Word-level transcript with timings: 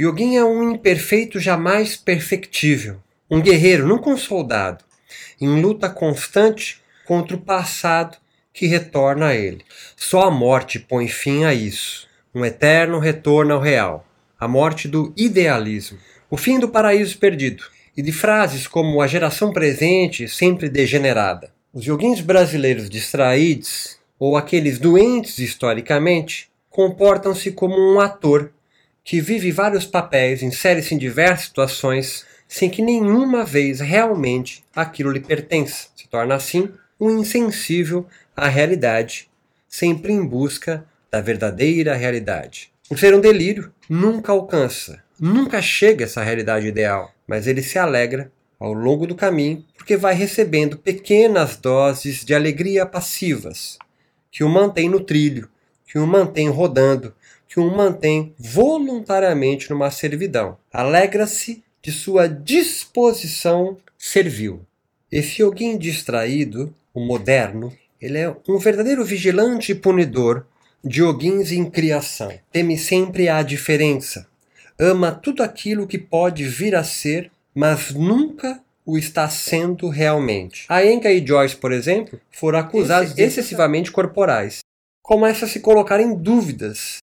Yogin 0.00 0.34
é 0.34 0.42
um 0.42 0.72
imperfeito 0.72 1.38
jamais 1.38 1.94
perfectível, 1.94 2.96
um 3.30 3.38
guerreiro, 3.38 3.86
nunca 3.86 4.08
um 4.08 4.16
soldado, 4.16 4.82
em 5.38 5.60
luta 5.60 5.90
constante 5.90 6.80
contra 7.04 7.36
o 7.36 7.40
passado 7.40 8.16
que 8.50 8.66
retorna 8.66 9.26
a 9.26 9.34
ele. 9.34 9.62
Só 9.94 10.22
a 10.22 10.30
morte 10.30 10.78
põe 10.78 11.06
fim 11.06 11.44
a 11.44 11.52
isso, 11.52 12.08
um 12.34 12.46
eterno 12.46 12.98
retorno 12.98 13.52
ao 13.52 13.60
real, 13.60 14.06
a 14.38 14.48
morte 14.48 14.88
do 14.88 15.12
idealismo, 15.18 15.98
o 16.30 16.36
fim 16.38 16.58
do 16.58 16.70
paraíso 16.70 17.18
perdido, 17.18 17.64
e 17.94 18.00
de 18.00 18.10
frases 18.10 18.66
como 18.66 19.02
a 19.02 19.06
geração 19.06 19.52
presente 19.52 20.26
sempre 20.28 20.70
degenerada. 20.70 21.52
Os 21.74 21.84
yoguins 21.84 22.22
brasileiros 22.22 22.88
distraídos, 22.88 23.98
ou 24.18 24.38
aqueles 24.38 24.78
doentes 24.78 25.38
historicamente, 25.38 26.50
comportam-se 26.70 27.52
como 27.52 27.76
um 27.76 28.00
ator 28.00 28.50
que 29.04 29.20
vive 29.20 29.50
vários 29.50 29.86
papéis, 29.86 30.42
insere-se 30.42 30.94
em 30.94 30.98
diversas 30.98 31.46
situações, 31.46 32.24
sem 32.46 32.68
que 32.68 32.82
nenhuma 32.82 33.44
vez 33.44 33.80
realmente 33.80 34.64
aquilo 34.74 35.10
lhe 35.10 35.20
pertença. 35.20 35.88
Se 35.96 36.08
torna 36.08 36.34
assim 36.34 36.68
um 36.98 37.18
insensível 37.18 38.06
à 38.36 38.48
realidade, 38.48 39.30
sempre 39.68 40.12
em 40.12 40.24
busca 40.24 40.84
da 41.10 41.20
verdadeira 41.20 41.94
realidade. 41.94 42.70
Por 42.88 42.98
ser 42.98 43.14
um 43.14 43.20
delírio, 43.20 43.72
nunca 43.88 44.32
alcança, 44.32 45.02
nunca 45.18 45.62
chega 45.62 46.04
a 46.04 46.06
essa 46.06 46.22
realidade 46.22 46.66
ideal, 46.66 47.12
mas 47.26 47.46
ele 47.46 47.62
se 47.62 47.78
alegra 47.78 48.30
ao 48.58 48.72
longo 48.72 49.06
do 49.06 49.14
caminho 49.14 49.64
porque 49.76 49.96
vai 49.96 50.14
recebendo 50.14 50.76
pequenas 50.76 51.56
doses 51.56 52.24
de 52.24 52.34
alegria 52.34 52.84
passivas 52.84 53.78
que 54.30 54.44
o 54.44 54.48
mantém 54.48 54.88
no 54.88 55.00
trilho, 55.00 55.48
que 55.90 55.98
o 55.98 56.06
mantém 56.06 56.48
rodando, 56.48 57.12
que 57.48 57.58
o 57.58 57.68
mantém 57.68 58.32
voluntariamente 58.38 59.68
numa 59.68 59.90
servidão. 59.90 60.56
Alegra-se 60.72 61.64
de 61.82 61.90
sua 61.90 62.28
disposição 62.28 63.76
servil. 63.98 64.60
Esse 65.10 65.42
yoguin 65.42 65.76
distraído, 65.76 66.72
o 66.94 67.00
moderno, 67.04 67.76
ele 68.00 68.18
é 68.18 68.32
um 68.48 68.56
verdadeiro 68.56 69.04
vigilante 69.04 69.72
e 69.72 69.74
punidor 69.74 70.46
de 70.84 71.02
yoguins 71.02 71.50
em 71.50 71.68
criação. 71.68 72.32
Teme 72.52 72.78
sempre 72.78 73.28
a 73.28 73.42
diferença. 73.42 74.28
Ama 74.78 75.10
tudo 75.10 75.42
aquilo 75.42 75.88
que 75.88 75.98
pode 75.98 76.44
vir 76.44 76.76
a 76.76 76.84
ser, 76.84 77.32
mas 77.52 77.90
nunca 77.90 78.60
o 78.86 78.96
está 78.96 79.28
sendo 79.28 79.88
realmente. 79.88 80.66
A 80.68 80.84
Enka 80.84 81.10
e 81.10 81.26
Joyce, 81.26 81.56
por 81.56 81.72
exemplo, 81.72 82.20
foram 82.30 82.60
acusados 82.60 83.18
excessivamente 83.18 83.90
corporais. 83.90 84.60
Começa 85.10 85.44
a 85.44 85.48
se 85.48 85.58
colocar 85.58 85.98
em 85.98 86.14
dúvidas 86.14 86.98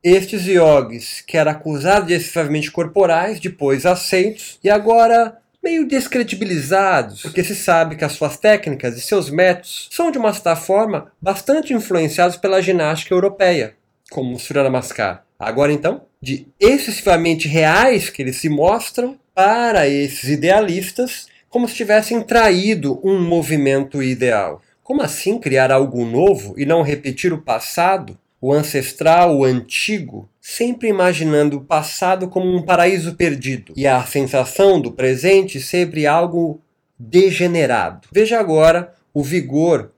estes 0.00 0.46
yogis, 0.46 1.24
que 1.26 1.36
eram 1.36 1.50
acusados 1.50 2.06
de 2.06 2.14
excessivamente 2.14 2.70
corporais, 2.70 3.40
depois 3.40 3.84
aceitos, 3.84 4.60
e 4.62 4.70
agora 4.70 5.38
meio 5.60 5.84
descredibilizados, 5.84 7.20
porque 7.20 7.42
se 7.42 7.56
sabe 7.56 7.96
que 7.96 8.04
as 8.04 8.12
suas 8.12 8.36
técnicas 8.36 8.96
e 8.96 9.00
seus 9.00 9.28
métodos 9.28 9.88
são, 9.90 10.12
de 10.12 10.18
uma 10.18 10.32
certa 10.32 10.54
forma, 10.54 11.10
bastante 11.20 11.74
influenciados 11.74 12.36
pela 12.36 12.62
ginástica 12.62 13.12
europeia, 13.12 13.74
como 14.08 14.38
Surya 14.38 14.62
Namaskar. 14.62 15.24
Agora 15.36 15.72
então, 15.72 16.02
de 16.22 16.46
excessivamente 16.60 17.48
reais 17.48 18.08
que 18.08 18.22
eles 18.22 18.36
se 18.36 18.48
mostram 18.48 19.18
para 19.34 19.88
esses 19.88 20.30
idealistas, 20.30 21.26
como 21.48 21.68
se 21.68 21.74
tivessem 21.74 22.22
traído 22.22 23.00
um 23.02 23.20
movimento 23.20 24.00
ideal. 24.00 24.62
Como 24.88 25.02
assim 25.02 25.38
criar 25.38 25.70
algo 25.70 26.02
novo 26.06 26.54
e 26.56 26.64
não 26.64 26.80
repetir 26.80 27.30
o 27.30 27.42
passado? 27.42 28.18
o 28.40 28.52
ancestral, 28.52 29.36
o 29.36 29.44
antigo, 29.44 30.30
sempre 30.40 30.88
imaginando 30.88 31.56
o 31.56 31.64
passado 31.64 32.28
como 32.28 32.54
um 32.54 32.62
paraíso 32.62 33.16
perdido 33.16 33.72
e 33.76 33.84
a 33.84 34.00
sensação 34.04 34.80
do 34.80 34.92
presente 34.92 35.60
sempre 35.60 36.06
algo 36.06 36.60
degenerado. 36.96 38.06
Veja 38.12 38.38
agora 38.38 38.94
o 39.12 39.24
vigor 39.24 39.90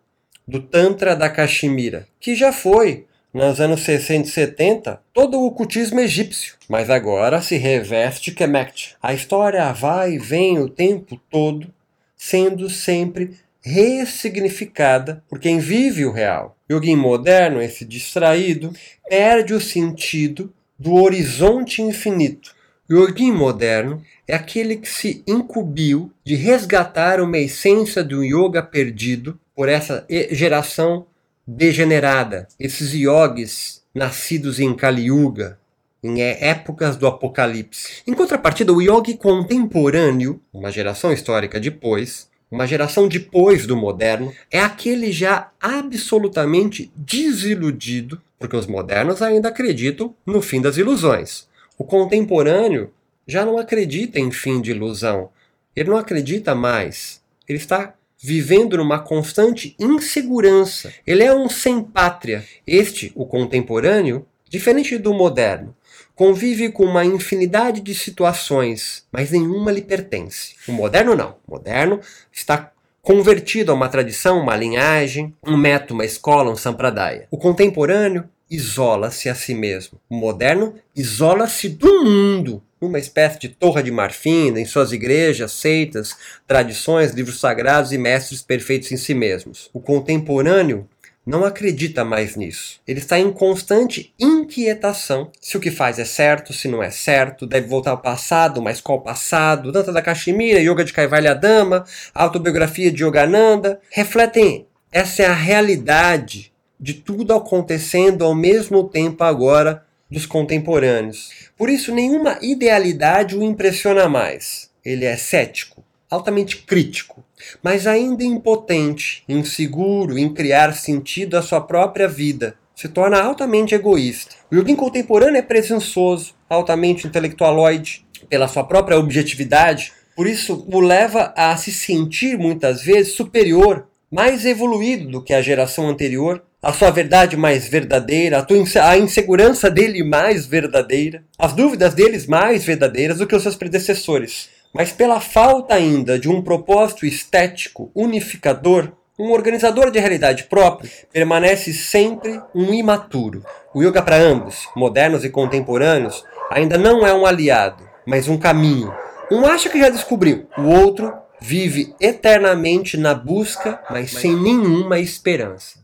do 0.48 0.58
Tantra 0.58 1.14
da 1.14 1.28
Caxemira, 1.28 2.08
que 2.18 2.34
já 2.34 2.50
foi, 2.50 3.04
nos 3.32 3.60
anos 3.60 3.82
60 3.82 4.26
e 4.26 4.32
70, 4.32 5.02
todo 5.12 5.38
o 5.38 5.46
ocultismo 5.46 6.00
egípcio, 6.00 6.54
mas 6.66 6.88
agora 6.88 7.42
se 7.42 7.58
reveste 7.58 8.32
Kemet. 8.32 8.96
A 9.02 9.12
história 9.12 9.70
vai 9.72 10.14
e 10.14 10.18
vem 10.18 10.58
o 10.58 10.68
tempo 10.68 11.20
todo, 11.30 11.68
sendo 12.16 12.70
sempre 12.70 13.36
ressignificada 13.62 15.22
por 15.28 15.38
quem 15.38 15.58
vive 15.58 16.04
o 16.04 16.12
real. 16.12 16.56
Yogin 16.70 16.96
moderno, 16.96 17.60
esse 17.60 17.84
distraído, 17.84 18.72
perde 19.08 19.52
o 19.52 19.60
sentido 19.60 20.52
do 20.78 20.94
horizonte 20.94 21.82
infinito. 21.82 22.54
Yogin 22.90 23.32
moderno 23.32 24.02
é 24.26 24.34
aquele 24.34 24.76
que 24.76 24.88
se 24.88 25.22
incumbiu 25.26 26.12
de 26.24 26.34
resgatar 26.34 27.20
uma 27.20 27.38
essência 27.38 28.02
do 28.02 28.24
yoga 28.24 28.62
perdido 28.62 29.38
por 29.54 29.68
essa 29.68 30.06
geração 30.30 31.06
degenerada. 31.46 32.48
Esses 32.58 32.94
yogis 32.94 33.82
nascidos 33.94 34.58
em 34.58 34.74
Kali 34.74 35.06
Yuga, 35.06 35.58
em 36.02 36.22
épocas 36.22 36.96
do 36.96 37.06
apocalipse. 37.06 38.02
Em 38.06 38.14
contrapartida, 38.14 38.72
o 38.72 38.80
yogi 38.80 39.16
contemporâneo, 39.16 40.40
uma 40.52 40.70
geração 40.70 41.12
histórica 41.12 41.60
depois, 41.60 42.29
uma 42.50 42.66
geração 42.66 43.06
depois 43.06 43.66
do 43.66 43.76
moderno, 43.76 44.32
é 44.50 44.60
aquele 44.60 45.12
já 45.12 45.50
absolutamente 45.60 46.90
desiludido, 46.96 48.20
porque 48.38 48.56
os 48.56 48.66
modernos 48.66 49.22
ainda 49.22 49.48
acreditam 49.48 50.14
no 50.26 50.42
fim 50.42 50.60
das 50.60 50.76
ilusões. 50.76 51.48
O 51.78 51.84
contemporâneo 51.84 52.92
já 53.26 53.46
não 53.46 53.58
acredita 53.58 54.18
em 54.18 54.30
fim 54.30 54.60
de 54.60 54.72
ilusão. 54.72 55.30
Ele 55.74 55.90
não 55.90 55.96
acredita 55.96 56.54
mais. 56.54 57.22
Ele 57.48 57.58
está 57.58 57.94
vivendo 58.22 58.76
numa 58.76 58.98
constante 58.98 59.74
insegurança. 59.78 60.92
Ele 61.06 61.22
é 61.22 61.34
um 61.34 61.48
sem 61.48 61.82
pátria. 61.82 62.44
Este, 62.66 63.12
o 63.14 63.24
contemporâneo, 63.24 64.26
diferente 64.50 64.98
do 64.98 65.14
moderno, 65.14 65.74
convive 66.14 66.70
com 66.70 66.84
uma 66.84 67.04
infinidade 67.04 67.80
de 67.80 67.94
situações, 67.94 69.06
mas 69.10 69.30
nenhuma 69.30 69.70
lhe 69.70 69.80
pertence. 69.80 70.56
O 70.68 70.72
moderno 70.72 71.14
não. 71.14 71.36
O 71.46 71.52
moderno 71.52 72.00
está 72.30 72.72
convertido 73.00 73.72
a 73.72 73.74
uma 73.74 73.88
tradição, 73.88 74.40
uma 74.40 74.56
linhagem, 74.56 75.34
um 75.46 75.56
método, 75.56 75.94
uma 75.94 76.04
escola, 76.04 76.50
um 76.50 76.56
sampradaya. 76.56 77.26
O 77.30 77.38
contemporâneo 77.38 78.28
isola-se 78.50 79.28
a 79.28 79.34
si 79.34 79.54
mesmo. 79.54 80.00
O 80.10 80.16
moderno 80.16 80.74
isola-se 80.94 81.68
do 81.68 82.04
mundo, 82.04 82.60
numa 82.80 82.98
espécie 82.98 83.38
de 83.38 83.48
torre 83.48 83.82
de 83.82 83.92
marfim, 83.92 84.48
em 84.58 84.64
suas 84.64 84.90
igrejas, 84.90 85.52
seitas, 85.52 86.16
tradições, 86.46 87.12
livros 87.12 87.38
sagrados 87.38 87.92
e 87.92 87.98
mestres 87.98 88.42
perfeitos 88.42 88.90
em 88.90 88.96
si 88.96 89.14
mesmos. 89.14 89.70
O 89.72 89.80
contemporâneo 89.80 90.88
não 91.26 91.44
acredita 91.44 92.04
mais 92.04 92.36
nisso. 92.36 92.80
Ele 92.86 92.98
está 92.98 93.18
em 93.18 93.30
constante 93.32 94.12
inquietação 94.18 95.30
se 95.40 95.56
o 95.56 95.60
que 95.60 95.70
faz 95.70 95.98
é 95.98 96.04
certo, 96.04 96.52
se 96.52 96.66
não 96.66 96.82
é 96.82 96.90
certo, 96.90 97.46
deve 97.46 97.68
voltar 97.68 97.92
ao 97.92 97.98
passado, 97.98 98.62
mas 98.62 98.80
qual 98.80 99.00
passado? 99.00 99.70
Danta 99.70 99.92
da 99.92 100.02
Kashmira, 100.02 100.60
Yoga 100.60 100.84
de 100.84 100.92
Kaivalya 100.92 101.34
Dama, 101.34 101.84
autobiografia 102.14 102.90
de 102.90 103.04
Yogananda, 103.04 103.80
refletem 103.90 104.66
essa 104.92 105.22
é 105.22 105.26
a 105.26 105.34
realidade 105.34 106.52
de 106.78 106.94
tudo 106.94 107.32
acontecendo 107.32 108.24
ao 108.24 108.34
mesmo 108.34 108.88
tempo 108.88 109.22
agora 109.22 109.84
dos 110.10 110.26
contemporâneos. 110.26 111.30
Por 111.56 111.70
isso, 111.70 111.94
nenhuma 111.94 112.38
idealidade 112.42 113.36
o 113.36 113.42
impressiona 113.42 114.08
mais. 114.08 114.70
Ele 114.84 115.04
é 115.04 115.16
cético, 115.16 115.84
altamente 116.10 116.58
crítico, 116.58 117.24
mas 117.62 117.86
ainda 117.86 118.24
impotente, 118.24 119.22
inseguro 119.28 120.18
em 120.18 120.32
criar 120.34 120.74
sentido 120.74 121.36
à 121.36 121.42
sua 121.42 121.60
própria 121.60 122.08
vida. 122.08 122.56
Se 122.74 122.88
torna 122.88 123.22
altamente 123.22 123.74
egoísta. 123.74 124.34
O 124.50 124.56
Yogin 124.56 124.74
contemporâneo 124.74 125.36
é 125.36 125.42
presunçoso, 125.42 126.34
altamente 126.48 127.06
intelectualoide, 127.06 128.04
pela 128.28 128.48
sua 128.48 128.64
própria 128.64 128.98
objetividade, 128.98 129.92
por 130.16 130.26
isso 130.26 130.66
o 130.70 130.80
leva 130.80 131.32
a 131.36 131.56
se 131.56 131.70
sentir 131.72 132.36
muitas 132.36 132.82
vezes 132.82 133.14
superior, 133.14 133.86
mais 134.10 134.44
evoluído 134.44 135.08
do 135.08 135.22
que 135.22 135.32
a 135.32 135.40
geração 135.40 135.88
anterior, 135.88 136.42
a 136.62 136.72
sua 136.72 136.90
verdade 136.90 137.36
mais 137.36 137.68
verdadeira, 137.68 138.46
a 138.82 138.98
insegurança 138.98 139.70
dele 139.70 140.02
mais 140.02 140.46
verdadeira, 140.46 141.24
as 141.38 141.52
dúvidas 141.52 141.94
deles 141.94 142.26
mais 142.26 142.64
verdadeiras 142.64 143.18
do 143.18 143.26
que 143.26 143.34
os 143.34 143.42
seus 143.42 143.56
predecessores. 143.56 144.50
Mas 144.72 144.92
pela 144.92 145.20
falta 145.20 145.74
ainda 145.74 146.18
de 146.18 146.28
um 146.28 146.40
propósito 146.40 147.04
estético 147.04 147.90
unificador, 147.94 148.92
um 149.18 149.32
organizador 149.32 149.90
de 149.90 149.98
realidade 149.98 150.44
próprio 150.44 150.90
permanece 151.12 151.72
sempre 151.72 152.40
um 152.54 152.72
imaturo. 152.72 153.44
O 153.74 153.82
yoga 153.82 154.00
para 154.00 154.16
ambos, 154.16 154.68
modernos 154.74 155.24
e 155.24 155.28
contemporâneos, 155.28 156.24
ainda 156.50 156.78
não 156.78 157.06
é 157.06 157.12
um 157.12 157.26
aliado, 157.26 157.82
mas 158.06 158.28
um 158.28 158.38
caminho. 158.38 158.94
Um 159.30 159.44
acha 159.44 159.68
que 159.68 159.78
já 159.78 159.88
descobriu, 159.88 160.46
o 160.56 160.68
outro 160.68 161.12
vive 161.40 161.94
eternamente 162.00 162.96
na 162.96 163.14
busca, 163.14 163.80
mas 163.90 164.10
sem 164.10 164.34
nenhuma 164.34 164.98
esperança. 164.98 165.80